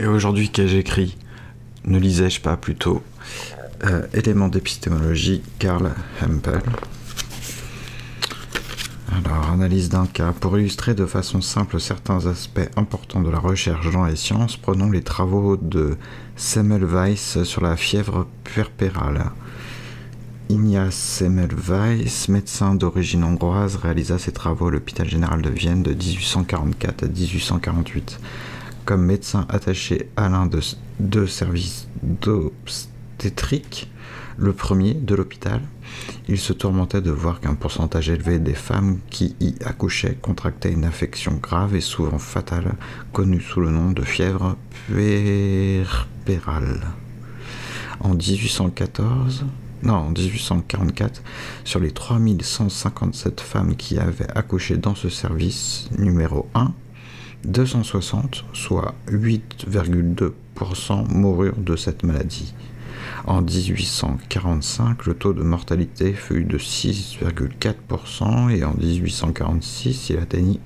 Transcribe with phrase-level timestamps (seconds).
[0.00, 1.16] Et aujourd'hui, qu'ai-je écrit?
[1.84, 3.02] Ne lisais-je pas plutôt
[3.84, 6.62] euh, Éléments d'épistémologie, Karl Hempel.
[9.12, 10.32] Alors, analyse d'un cas.
[10.32, 14.90] Pour illustrer de façon simple certains aspects importants de la recherche dans les sciences, prenons
[14.90, 15.96] les travaux de
[16.34, 19.30] Semmelweis sur la fièvre puerpérale.
[20.48, 27.04] Ignace Semmelweis, médecin d'origine hongroise, réalisa ses travaux à l'hôpital général de Vienne de 1844
[27.04, 28.18] à 1848.
[28.84, 30.60] Comme médecin attaché à l'un de
[31.00, 33.90] deux services d'obstétrique,
[34.36, 35.62] le premier de l'hôpital,
[36.28, 40.84] il se tourmentait de voir qu'un pourcentage élevé des femmes qui y accouchaient contractaient une
[40.84, 42.74] infection grave et souvent fatale,
[43.12, 44.56] connue sous le nom de fièvre
[44.88, 46.82] puerpérale.
[48.00, 49.46] En 1814,
[49.82, 51.22] non, en 1844,
[51.64, 56.72] sur les 3157 femmes qui avaient accouché dans ce service numéro 1,
[57.46, 62.54] 260, soit 8,2%, moururent de cette maladie.
[63.26, 70.60] En 1845, le taux de mortalité fut de 6,4% et en 1846, il atteignit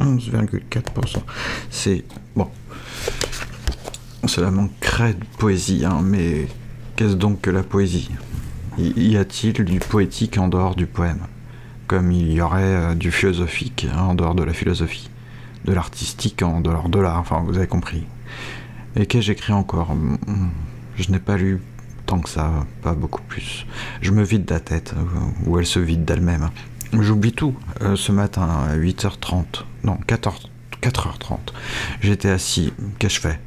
[0.00, 1.18] 11,4%.
[1.70, 2.04] C'est
[2.36, 2.48] bon.
[4.26, 6.46] Cela manquerait de poésie, hein, mais
[6.96, 8.10] qu'est-ce donc que la poésie?
[8.78, 11.26] Y a-t-il du poétique en dehors du poème?
[11.86, 15.10] Comme il y aurait euh, du philosophique en dehors de la philosophie,
[15.64, 18.04] de l'artistique en dehors de l'art, enfin vous avez compris.
[18.96, 19.94] Et qu'ai-je écrit encore?
[20.96, 21.60] Je n'ai pas lu
[22.06, 23.66] tant que ça, pas beaucoup plus.
[24.00, 26.50] Je me vide la tête, euh, ou elle se vide d'elle-même.
[26.92, 27.54] J'oublie tout.
[27.80, 30.50] Euh, ce matin, à 8h30, non, 14,
[30.82, 31.38] 4h30,
[32.02, 32.72] j'étais assis.
[32.98, 33.40] Qu'ai-je fait?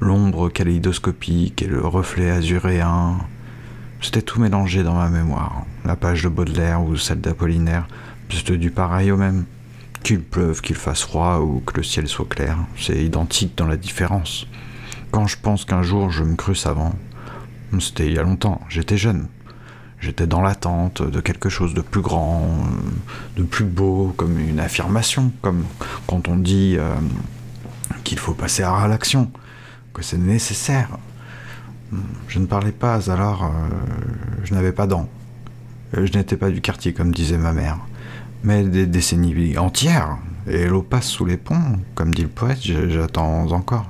[0.00, 3.18] L'ombre kaléidoscopique et le reflet azuréen.
[4.00, 5.64] C'était tout mélangé dans ma mémoire.
[5.84, 7.86] La page de Baudelaire ou celle d'Apollinaire,
[8.28, 9.44] c'était du pareil au même.
[10.02, 13.76] Qu'il pleuve, qu'il fasse froid ou que le ciel soit clair, c'est identique dans la
[13.76, 14.46] différence.
[15.12, 16.94] Quand je pense qu'un jour je me crus savant,
[17.80, 19.28] c'était il y a longtemps, j'étais jeune.
[20.00, 24.58] J'étais dans l'attente de quelque chose de plus grand, euh, de plus beau, comme une
[24.58, 25.64] affirmation, comme
[26.08, 26.92] quand on dit euh,
[28.02, 29.30] qu'il faut passer à l'action,
[29.94, 30.88] que c'est nécessaire.
[32.26, 33.48] Je ne parlais pas, alors euh,
[34.42, 35.08] je n'avais pas dents.
[35.92, 37.78] Je n'étais pas du quartier, comme disait ma mère.
[38.44, 43.50] Mais des décennies entières, et l'eau passe sous les ponts, comme dit le poète, j'attends
[43.52, 43.88] encore.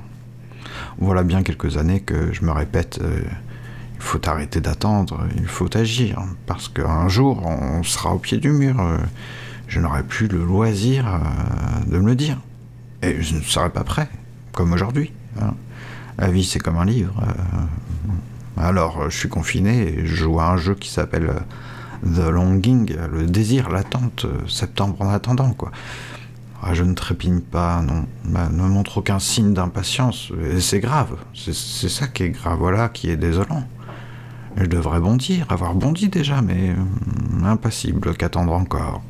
[0.99, 2.99] Voilà bien quelques années que je me répète
[4.03, 8.51] il faut arrêter d'attendre, il faut agir, parce qu'un jour, on sera au pied du
[8.51, 8.75] mur.
[9.69, 12.37] Je n'aurai plus le loisir euh, de me le dire.
[13.01, 14.09] Et je ne serai pas prêt,
[14.51, 15.11] comme aujourd'hui.
[15.41, 15.55] Hein.
[16.17, 17.15] La vie, c'est comme un livre.
[17.25, 18.61] Euh.
[18.61, 21.39] Alors, je suis confiné et je joue à un jeu qui s'appelle euh,
[22.03, 25.71] The Longing, le désir, l'attente, septembre en attendant, quoi.
[26.61, 31.17] Ah, je ne trépigne pas, non, bah, ne montre aucun signe d'impatience, et c'est grave,
[31.33, 33.63] c'est ça qui est grave, voilà, qui est désolant.
[34.55, 39.01] Je devrais bondir, avoir bondi déjà, mais hum, impassible qu'attendre encore.